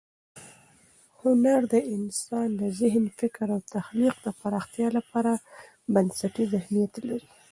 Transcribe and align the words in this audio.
هنر 1.21 1.59
د 1.73 1.75
انسان 1.95 2.49
د 2.61 2.63
ذهن، 2.79 3.05
فکر 3.19 3.47
او 3.55 3.61
تخلیق 3.75 4.15
د 4.25 4.27
پراختیا 4.41 4.87
لپاره 4.97 5.31
بنسټیز 5.93 6.49
اهمیت 6.59 6.93
لري. 7.09 7.27